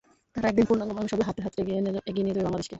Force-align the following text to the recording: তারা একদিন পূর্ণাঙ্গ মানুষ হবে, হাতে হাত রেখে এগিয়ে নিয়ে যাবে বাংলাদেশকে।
তারা 0.33 0.45
একদিন 0.51 0.65
পূর্ণাঙ্গ 0.69 0.91
মানুষ 0.97 1.09
হবে, 1.13 1.23
হাতে 1.27 1.39
হাত 1.45 1.53
রেখে 1.57 1.73
এগিয়ে 2.09 2.23
নিয়ে 2.25 2.35
যাবে 2.37 2.45
বাংলাদেশকে। 2.47 2.69